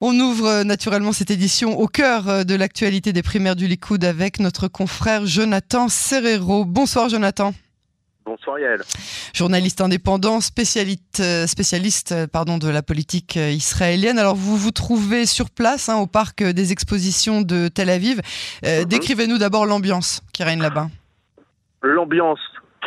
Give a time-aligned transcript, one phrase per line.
[0.00, 4.68] On ouvre naturellement cette édition au cœur de l'actualité des primaires du Likoud avec notre
[4.68, 6.64] confrère Jonathan Serrero.
[6.64, 7.52] Bonsoir Jonathan.
[8.24, 8.80] Bonsoir Yael.
[9.34, 14.20] Journaliste indépendant, spécialiste, spécialiste pardon, de la politique israélienne.
[14.20, 18.20] Alors vous vous trouvez sur place hein, au parc des expositions de Tel Aviv.
[18.64, 20.90] Euh, Décrivez-nous d'abord l'ambiance qui règne là-bas.
[21.82, 22.38] L'ambiance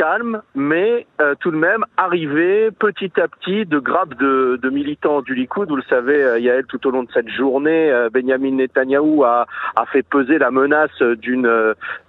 [0.02, 5.21] calme, mais euh, tout de même arrivé petit à petit de grappes de, de, militants
[5.21, 5.70] du Likoud.
[5.70, 9.45] Vous le savez, euh, Yael, tout au long de cette journée, euh, Benjamin Netanyahou a,
[9.75, 11.47] a fait peser la menace d'une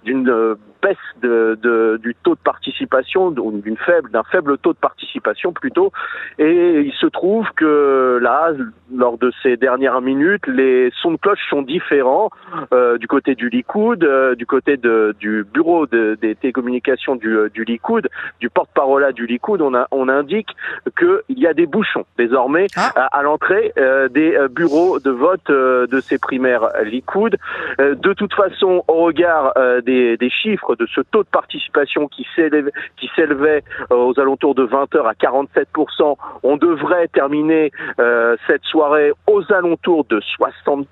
[0.03, 5.53] d'une baisse de, de, du taux de participation, d'une faible, d'un faible taux de participation
[5.53, 5.91] plutôt.
[6.37, 8.51] Et il se trouve que là,
[8.93, 12.29] lors de ces dernières minutes, les sons de cloche sont différents
[12.73, 17.31] euh, du côté du Likoud, euh, du côté de, du bureau de, des télécommunications du,
[17.35, 18.09] euh, du Likoud,
[18.39, 19.61] du porte-parole du Likoud.
[19.61, 20.49] On, a, on indique
[20.97, 22.91] qu'il y a des bouchons désormais ah.
[22.95, 27.37] à, à l'entrée euh, des bureaux de vote de ces primaires Likoud.
[27.79, 29.53] de toute façon, au regard
[29.85, 34.95] des, des chiffres de ce taux de participation qui s'élevait euh, aux alentours de 20
[34.95, 36.15] heures à 47%.
[36.43, 40.85] On devrait terminer euh, cette soirée aux alentours de 60%.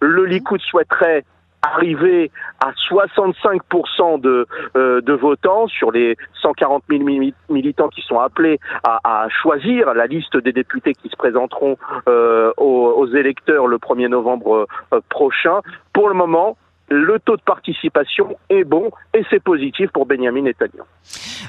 [0.00, 1.24] Le Likoud souhaiterait
[1.62, 7.02] arriver à 65% de, euh, de votants sur les 140 000
[7.50, 13.06] militants qui sont appelés à, choisir la liste des députés qui se présenteront aux, aux,
[13.08, 14.66] électeurs le 1er novembre
[15.10, 15.60] prochain.
[15.92, 16.56] Pour le moment,
[16.90, 20.82] le taux de participation est bon et c'est positif pour Benjamin Netanyahu.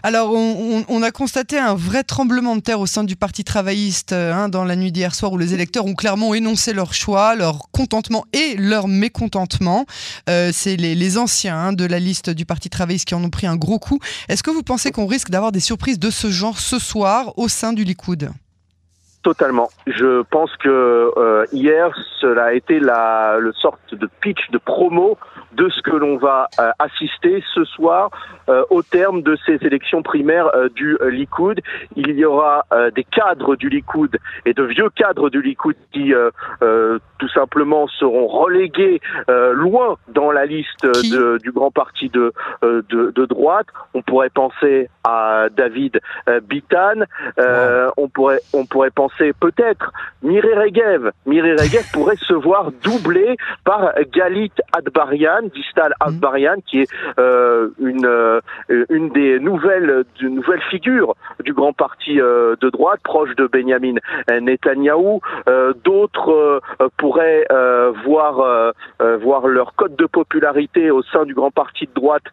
[0.03, 4.33] Alors, on, a constaté un vrai tremblement de terre au sein du Parti travailliste euh,
[4.33, 7.69] hein, dans la nuit d'hier soir où les électeurs ont clairement énoncé leur choix, leur
[7.71, 9.85] contentement et leur mécontentement.
[10.29, 13.47] Euh, c'est les, anciens hein, de la liste du Parti travailliste qui en ont pris
[13.47, 13.99] un gros coup.
[14.29, 17.47] Est-ce que vous pensez qu'on risque d'avoir des surprises de ce genre ce soir au
[17.47, 18.29] sein du Likoud?
[19.23, 19.69] Totalement.
[19.85, 25.17] Je pense que euh, hier, cela a été la le sorte de pitch, de promo
[25.53, 28.09] de ce que l'on va euh, assister ce soir
[28.49, 31.59] euh, au terme de ces élections primaires euh, du Likoud.
[31.95, 32.65] Il y aura
[32.95, 36.13] des cadres du Likoud et de vieux cadres du Likoud qui
[36.59, 43.25] tout simplement seront relégués loin dans la liste de, du grand parti de, de, de,
[43.25, 43.67] droite.
[43.93, 45.99] On pourrait penser à David
[46.43, 47.01] Bitan.
[47.97, 49.91] On pourrait on pourrait penser peut-être
[50.23, 51.11] Mireille Regev.
[51.25, 58.05] Mireille Regev pourrait se voir doublé par Galit Adbarian Distal Asbarian, qui est euh, une
[58.05, 58.41] euh,
[58.89, 63.95] une des nouvelles nouvelles figures du grand parti euh, de droite, proche de Benjamin
[64.29, 65.21] Netanyahou.
[65.83, 66.61] D'autres
[66.97, 67.45] pourraient
[68.05, 68.73] voir
[69.21, 72.23] voir leur code de popularité au sein du grand parti de droite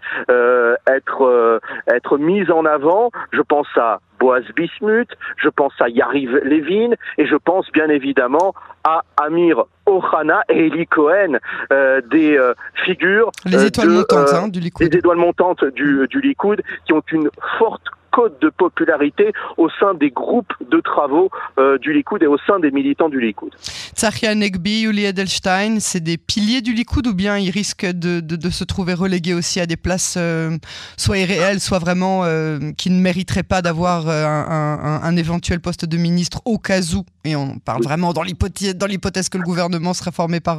[0.87, 3.11] être être mise en avant.
[3.33, 8.55] Je pense à Boaz Bismuth, je pense à Yariv Levin et je pense bien évidemment
[8.85, 11.39] à Amir Ohana et Eli Cohen,
[11.73, 14.87] euh, des euh, figures les euh, étoiles montantes hein, du Likoud.
[14.87, 17.85] Les étoiles montantes du, du Likoud qui ont une forte
[18.19, 22.59] cote de popularité au sein des groupes de travaux euh, du Likoud et au sein
[22.59, 23.55] des militants du Likoud.
[23.95, 28.35] Tzachia Negbi, Yuli Edelstein, c'est des piliers du Likoud ou bien ils risquent de, de,
[28.35, 30.57] de se trouver relégués aussi à des places euh,
[30.97, 34.47] soit irréelles, soit vraiment euh, qui ne mériteraient pas d'avoir un,
[34.83, 37.05] un, un, éventuel poste de ministre au cas où?
[37.25, 40.59] Et on parle vraiment dans l'hypothèse que le gouvernement serait formé par,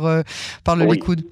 [0.64, 0.96] par le oui.
[0.96, 1.24] Likoud.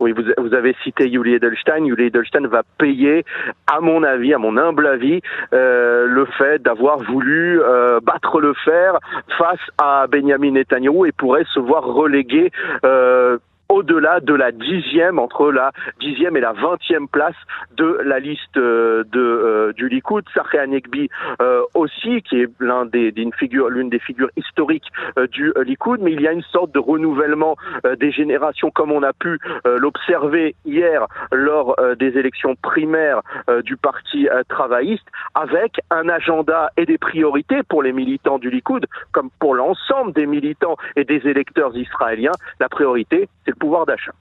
[0.00, 1.84] Oui, vous, vous, avez cité Yuli Edelstein.
[1.84, 3.24] Yuli Edelstein va payer,
[3.70, 5.20] à mon avis, à mon humble avis,
[5.52, 8.98] euh, le fait d'avoir voulu euh, battre le fer
[9.36, 12.50] face à Benjamin Netanyahu et pourrait se voir relégué
[12.84, 13.36] euh,
[13.70, 15.70] au-delà de la dixième, entre la
[16.00, 17.36] dixième et la vingtième place
[17.76, 20.24] de la liste euh, de, euh, du Likoud.
[20.34, 21.08] Saré Anekbi
[21.40, 26.12] euh, aussi, qui est l'un des, l'une figure, des figures historiques euh, du Likoud, mais
[26.12, 29.78] il y a une sorte de renouvellement euh, des générations comme on a pu euh,
[29.78, 33.22] l'observer hier lors des élections primaires
[33.64, 39.30] du Parti travailliste, avec un agenda et des priorités pour les militants du Likoud, comme
[39.38, 42.32] pour l'ensemble des militants et des électeurs israéliens.
[42.58, 44.12] La priorité, c'est pouvoir d'achat.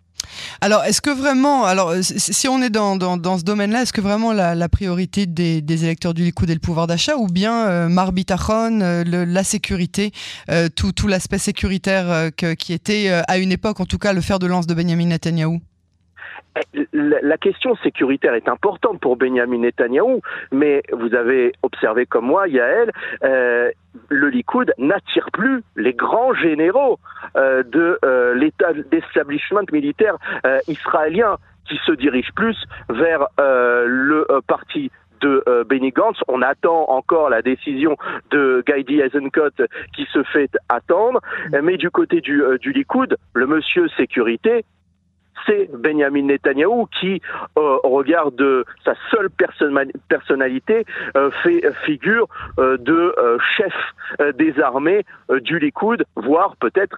[0.61, 4.01] Alors, est-ce que vraiment, alors si on est dans, dans, dans ce domaine-là, est-ce que
[4.01, 7.67] vraiment la, la priorité des, des, électeurs du Likoud est le pouvoir d'achat ou bien
[7.67, 10.11] euh, Mar Bitachon, euh, la sécurité,
[10.51, 13.97] euh, tout, tout l'aspect sécuritaire euh, que, qui était euh, à une époque, en tout
[13.97, 15.61] cas, le fer de lance de Benjamin Netanyahou
[16.93, 20.21] la question sécuritaire est importante pour Benjamin Netanyahou,
[20.51, 22.91] mais vous avez observé comme moi, Yael,
[23.23, 23.71] euh,
[24.09, 26.99] le Likoud n'attire plus les grands généraux
[27.35, 30.17] euh, de euh, l'état d'establishment militaire
[30.67, 32.57] israélien qui se dirige plus
[32.89, 34.91] vers le parti
[35.21, 36.17] de Benny Gantz.
[36.27, 37.95] On attend encore la décision
[38.31, 39.49] de Gaidi Eisenkot
[39.95, 41.19] qui se fait attendre.
[41.61, 44.65] Mais du côté du, du Likoud, le monsieur sécurité,
[45.49, 47.21] c'est Benjamin Netanyahou qui,
[47.57, 49.29] euh, au regard de sa seule
[50.09, 50.85] personnalité,
[51.17, 52.27] euh, fait figure
[52.59, 53.13] euh, de
[53.57, 53.73] chef
[54.37, 55.05] des armées
[55.41, 56.97] du Likoud, voire peut-être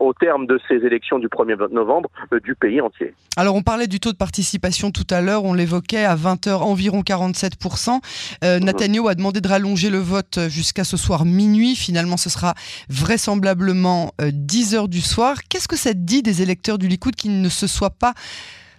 [0.00, 2.10] au terme de ces élections du 1er novembre
[2.44, 3.14] du pays entier.
[3.36, 7.00] Alors on parlait du taux de participation tout à l'heure, on l'évoquait à 20h environ
[7.00, 8.00] 47%.
[8.42, 8.64] Mhm.
[8.64, 11.74] Netanyahou a demandé de rallonger le vote jusqu'à ce soir minuit.
[11.74, 12.54] Finalement, ce sera
[12.90, 15.36] vraisemblablement 10h du soir.
[15.48, 18.14] Qu'est-ce que ça dit des électeurs du Likoud qui ne se soient pas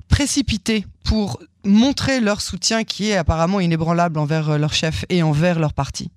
[0.08, 5.60] précipités pour montrer leur soutien qui est apparemment inébranlable envers euh, leur chef et envers
[5.60, 6.10] leur parti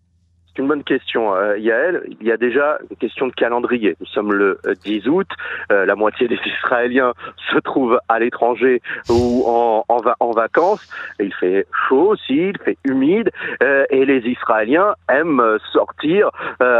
[0.56, 2.02] c'est une bonne question, euh, Yael.
[2.20, 3.96] Il y a déjà une question de calendrier.
[4.00, 5.28] Nous sommes le 10 euh, août.
[5.70, 7.12] Euh, la moitié des Israéliens
[7.52, 10.86] se trouvent à l'étranger ou en, en, en, vacances.
[11.20, 13.30] il fait chaud aussi, il fait humide.
[13.62, 15.42] Euh, et les Israéliens aiment
[15.72, 16.30] sortir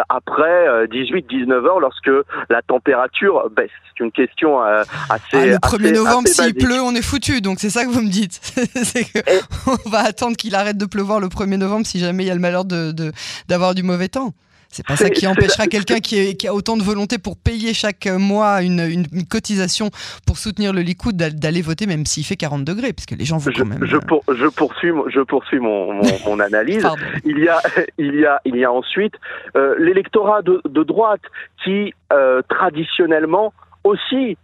[0.09, 2.11] après 18-19 heures lorsque
[2.49, 3.71] la température baisse.
[3.97, 5.35] C'est une question assez.
[5.35, 7.41] Ah, le 1er novembre, s'il pleut, on est foutu.
[7.41, 8.41] Donc c'est ça que vous me dites.
[8.75, 9.07] c'est
[9.67, 12.35] on va attendre qu'il arrête de pleuvoir le 1er novembre si jamais il y a
[12.35, 14.33] le malheur d'avoir de, du mauvais temps.
[14.69, 18.07] C'est pas ça qui empêchera quelqu'un qui, qui, a autant de volonté pour payer chaque
[18.07, 19.91] mois une, une, cotisation
[20.27, 23.53] pour soutenir le Likoud d'aller voter même s'il fait 40 degrés, puisque les gens vont
[23.57, 23.85] quand même.
[23.85, 26.87] Je, euh, je poursuis, je poursuis mon, mon, analyse.
[27.25, 27.61] il y a,
[27.99, 29.15] il y a, il y a ensuite
[29.57, 31.23] euh, l'électorat de, de, droite
[31.65, 33.53] qui euh, traditionnellement
[33.85, 34.35] aussi euh,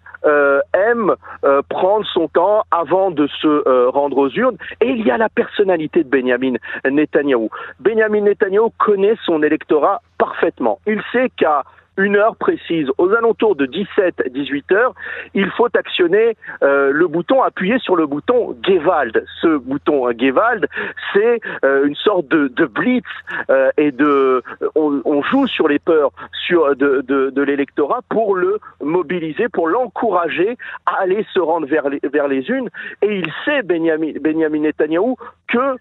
[0.72, 1.14] aime
[1.44, 4.56] euh, prendre son temps avant de se euh, rendre aux urnes.
[4.80, 6.54] Et il y a la personnalité de Benjamin
[6.88, 7.48] Netanyahu.
[7.80, 10.78] Benjamin Netanyahu connaît son électorat parfaitement.
[10.86, 11.64] Il sait qu'à
[11.98, 14.94] une heure précise, aux alentours de 17-18 heures,
[15.34, 19.24] il faut actionner euh, le bouton, appuyer sur le bouton Gewald.
[19.40, 20.66] Ce bouton euh, Gewald,
[21.12, 23.04] c'est euh, une sorte de, de blitz
[23.50, 24.42] euh, et de,
[24.74, 26.10] on, on, joue sur les peurs
[26.46, 30.56] sur de, de, de l'électorat pour le mobiliser, pour l'encourager
[30.86, 32.68] à aller se rendre vers les, vers les unes.
[33.02, 35.14] Et il sait Benjamin, Benjamin Netanyahu
[35.48, 35.76] que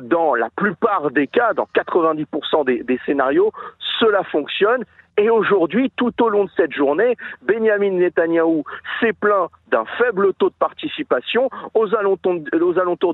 [0.00, 3.52] dans la plupart des cas, dans 90% des, des scénarios,
[3.98, 4.84] cela fonctionne
[5.16, 8.64] et aujourd'hui, tout au long de cette journée, Benjamin Netanyahou
[9.00, 11.48] s'est plaint d'un faible taux de participation.
[11.74, 12.34] Aux alentours,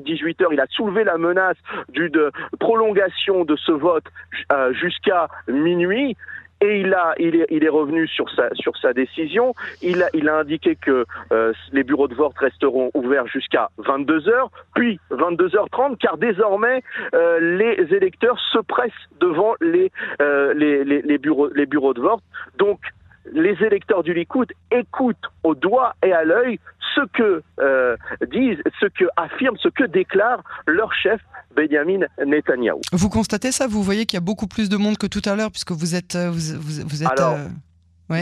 [0.01, 1.57] de 18 heures, il a soulevé la menace
[1.91, 4.05] d'une prolongation de ce vote
[4.53, 6.17] euh, jusqu'à minuit
[6.63, 9.55] et il a, il est, il est revenu sur sa, sur sa décision.
[9.83, 14.21] Il a, il a indiqué que euh, les bureaux de vote resteront ouverts jusqu'à 22
[14.21, 16.83] h puis 22 h 30 car désormais
[17.15, 22.01] euh, les électeurs se pressent devant les, euh, les, les, les, bureaux, les bureaux de
[22.01, 22.23] vote.
[22.59, 22.79] Donc
[23.33, 26.59] les électeurs du Likoud écoutent au doigt et à l'œil
[26.95, 27.97] ce que euh,
[28.31, 31.21] disent, ce que affirment, ce que déclare leur chef
[31.55, 32.81] Benjamin Netanyahu.
[32.93, 33.67] Vous constatez ça?
[33.67, 35.95] Vous voyez qu'il y a beaucoup plus de monde que tout à l'heure puisque vous
[35.95, 37.21] êtes, euh, vous, vous, êtes.
[37.21, 37.49] Alors, euh,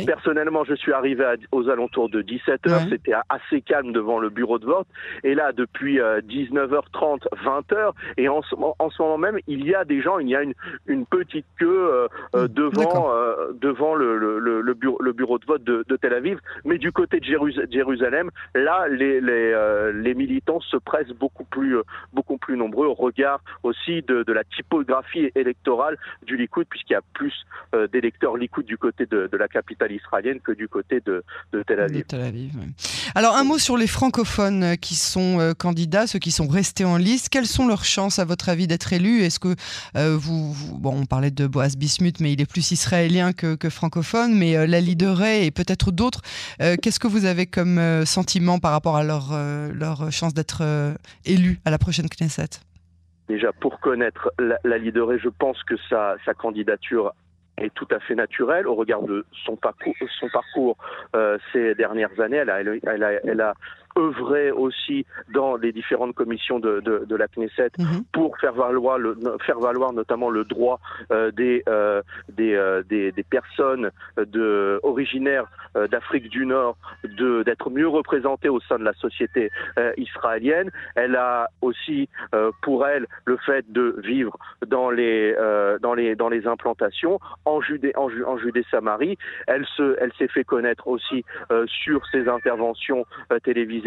[0.06, 4.58] Personnellement, je suis arrivé aux alentours de 17 h C'était assez calme devant le bureau
[4.58, 4.87] de vote.
[5.25, 9.84] Et là, depuis 19h30, 20h, et en ce, en ce, moment même, il y a
[9.84, 10.54] des gens, il y a une,
[10.87, 15.38] une petite queue euh, euh, hmm, devant, euh, devant le, le, le, bureau, le, bureau,
[15.38, 16.38] de vote de, de, Tel Aviv.
[16.64, 21.76] Mais du côté de Jérusalem, là, les, les, les militants se pressent beaucoup plus,
[22.12, 26.96] beaucoup plus nombreux au regard aussi de, de la typographie électorale du Likoud, puisqu'il y
[26.96, 27.46] a plus
[27.93, 31.23] d'électeurs Likoud du côté de, de la capitale israélienne que du côté de,
[31.67, 32.53] Tel Aviv.
[33.15, 36.84] Alors un mot sur les francophones euh, qui sont euh, candidats, ceux qui sont restés
[36.84, 37.29] en liste.
[37.29, 39.22] Quelles sont leurs chances, à votre avis, d'être élus?
[39.22, 39.55] Est-ce que
[39.96, 44.34] euh, vous, bon, on parlait de Boaz Bismuth, mais il est plus israélien que, francophone,
[44.34, 46.22] mais la Lideret et peut-être d'autres.
[46.58, 49.32] Qu'est-ce que vous avez comme sentiment par rapport à leur,
[49.72, 50.63] leur chance d'être
[51.25, 52.60] élus à la prochaine Knesset?
[53.29, 57.13] Déjà, pour connaître la, la je pense que sa, sa candidature
[57.60, 60.76] est tout à fait naturelle au regard de son parcours, son parcours
[61.14, 62.38] euh, ces dernières années.
[62.38, 63.55] Elle a, elle a, elle a
[63.99, 68.05] œuvrer aussi dans les différentes commissions de, de, de la Knesset mhm.
[68.13, 70.81] pour faire valoir, le, faire valoir notamment le droit
[71.11, 75.47] euh, des, euh, des, euh, des, des, personnes de, originaires
[75.91, 79.51] d'Afrique du Nord d'être mieux représentées au sein de la société
[79.97, 80.70] israélienne.
[80.97, 82.09] Elle a aussi
[82.63, 85.32] pour elle le fait de vivre dans les,
[85.81, 89.17] dans les, dans les implantations en Judée, en, en Judée-Samarie.
[89.47, 91.25] Elle, se, elle s'est fait connaître aussi
[91.67, 93.06] sur ses interventions
[93.44, 93.80] télévisées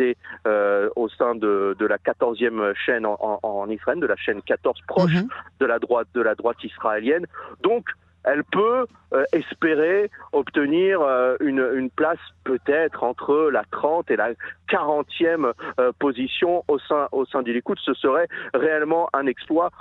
[0.47, 4.79] euh, au sein de, de la 14e chaîne en, en, Israël, de la chaîne 14
[4.87, 5.27] proche mhm.
[5.59, 7.25] de la droite de la droite israélienne.
[7.61, 7.85] Donc
[8.23, 14.31] elle peut euh, espérer obtenir euh, une, une, place peut-être entre la 30 et la
[14.69, 17.77] 40e euh, position au sein, au sein du Likoud.
[17.79, 19.71] Ce serait réellement un exploit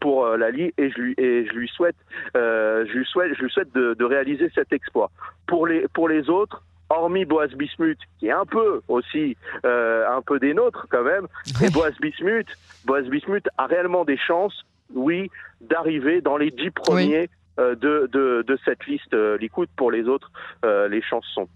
[0.00, 1.96] pour la Ligue et je lui, et je lui souhaite,
[2.34, 5.10] je lui souhaite, je lui souhaite de, de, réaliser cet exploit.
[5.46, 6.62] Pour les, pour les autres,
[6.98, 11.26] hormis Boaz Bismuth, qui est un peu aussi un peu des nôtres quand même,
[11.62, 12.48] et Boaz Bismuth,
[12.84, 15.30] Boaz Bismuth a réellement des chances, oui,
[15.60, 19.68] d'arriver dans les dix premiers euh, de, de, cette liste euh, Likoud.
[19.76, 20.30] Pour les autres,
[20.64, 21.48] euh, les chances sont,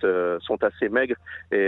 [0.63, 1.17] assez maigres
[1.53, 1.67] et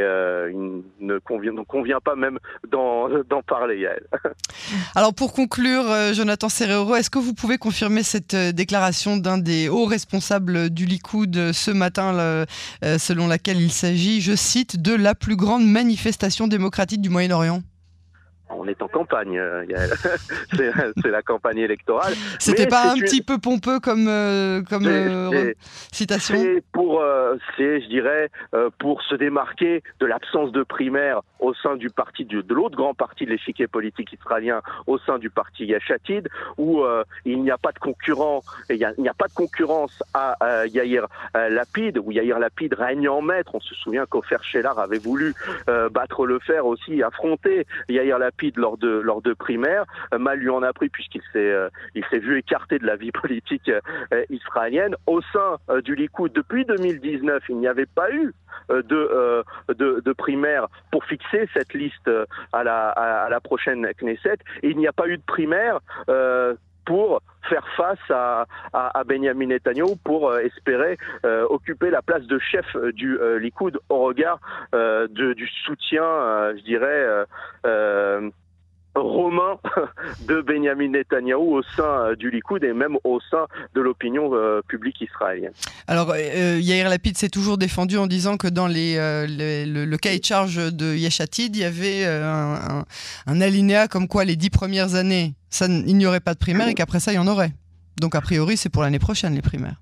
[0.50, 3.08] il ne convient, ne convient pas même d'en
[3.46, 4.04] parler, Yael.
[4.94, 9.84] Alors pour conclure, Jonathan Serrero, est-ce que vous pouvez confirmer cette déclaration d'un des hauts
[9.84, 12.46] responsables du Likoud ce matin,
[12.82, 17.62] selon laquelle il s'agit, je cite, de la plus grande manifestation démocratique du Moyen-Orient?
[18.58, 19.64] On est en campagne, euh,
[21.02, 22.14] c'est la campagne électorale.
[22.38, 25.52] C'était pas un petit peu pompeux comme, euh, comme euh,
[25.92, 27.02] citation C'est pour,
[27.56, 28.30] c'est, je dirais,
[28.78, 33.24] pour se démarquer de l'absence de primaire au sein du parti, de, l'autre grand parti
[33.24, 36.84] de l'échiquier politique israélien, au sein du parti Yachatid, où
[37.24, 41.98] il n'y a pas de concurrent, il n'y a, pas de concurrence à, Yair Lapid,
[41.98, 43.54] où Yair Lapid règne en maître.
[43.54, 45.34] On se souvient qu'Ofer Shelar avait voulu
[45.66, 49.84] battre le fer aussi, affronter Yair Lapid lors de lors de primaires.
[50.12, 52.96] Euh, mal lui en a pris puisqu'il s'est euh, il s'est vu écarté de la
[52.96, 54.94] vie politique euh, israélienne.
[55.06, 58.32] Au sein du Likoud, depuis 2019, il n'y avait pas eu
[58.68, 60.14] de, de,
[60.90, 62.10] pour fixer cette liste
[62.52, 64.38] à la, à, la prochaine Knesset.
[64.62, 65.80] Et il n'y a pas eu de primaire
[66.88, 70.96] pour faire face à, à, Benjamin Netanyahu pour espérer
[71.50, 72.64] occuper la place de chef
[72.94, 74.40] du Likoud au regard
[75.10, 76.02] du soutien,
[76.56, 77.26] je dirais,
[78.98, 79.58] romain
[80.26, 84.60] de Benjamin Netanyahou au sein euh, du Likoud et même au sein de l'opinion euh,
[84.66, 85.52] publique israélienne.
[85.86, 90.24] Alors, euh, Yair Lapid s'est toujours défendu en disant que dans les, le, cahier de
[90.24, 92.84] charge de Yeshatid, il y avait un,
[93.40, 96.74] alinéa comme quoi les dix premières années, ça, il n'y aurait pas de primaire et
[96.74, 97.52] qu'après ça, il y en aurait.
[98.00, 99.76] Donc, a priori, c'est pour l'année prochaine, les primaires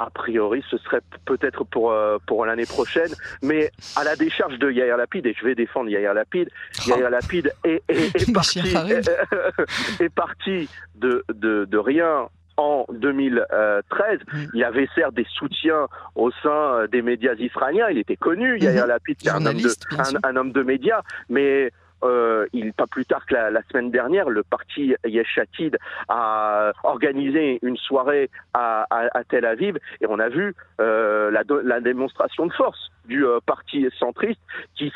[0.00, 3.10] a priori, ce serait peut-être pour euh, pour l'année prochaine,
[3.42, 6.48] mais à la décharge de Yair Lapid, et je vais défendre Yair Lapid,
[6.86, 6.96] oh.
[6.96, 8.60] Yair Lapid est, est, parti,
[10.00, 14.20] est, parti de, de, de rien en 2013.
[14.32, 14.38] Mm.
[14.54, 17.88] Il y avait certes des soutiens au sein euh, des médias israéliens.
[17.90, 18.88] Il était connu, Yair mm-hmm.
[18.88, 21.70] Lapid, c'est un, un, homme de médias, mais
[22.02, 25.76] euh, il, pas plus tard que la, semaine dernière, le parti Yeshatid
[26.08, 28.86] a organisé une soirée à,
[29.28, 33.86] Tel Aviv et on a vu euh, la, la démonstration de force du euh, parti
[33.98, 34.40] centriste
[34.76, 34.90] qui,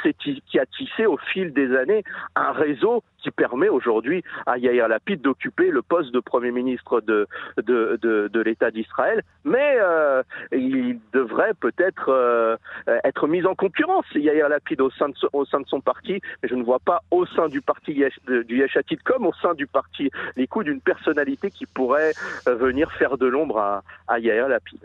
[0.47, 2.05] qui a tissé au fil des années
[2.37, 7.27] un réseau qui permet aujourd'hui à Yair Lapid d'occuper le poste de Premier ministre de,
[7.57, 9.23] de, de, de l'État d'Israël.
[9.45, 12.57] Mais euh, il devrait peut-être euh,
[13.03, 16.21] être mis en concurrence, Yair Lapid, au sein, de, au sein de son parti.
[16.43, 19.67] Mais je ne vois pas au sein du parti du Yeshatid comme au sein du
[19.67, 22.13] parti Likoud d'une personnalité qui pourrait
[22.47, 24.81] venir faire de l'ombre à, à Yair Lapid.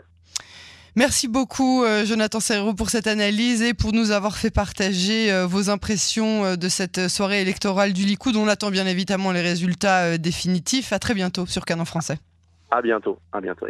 [0.96, 5.46] Merci beaucoup, euh, Jonathan Serrero, pour cette analyse et pour nous avoir fait partager euh,
[5.46, 8.36] vos impressions euh, de cette soirée électorale du Likoud.
[8.36, 10.92] On attend bien évidemment les résultats définitifs.
[10.92, 12.18] À très bientôt sur Canon Français.
[12.70, 13.18] À bientôt.
[13.32, 13.66] À bientôt.